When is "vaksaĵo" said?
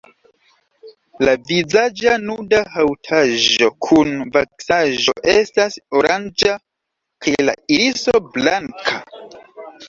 4.37-5.15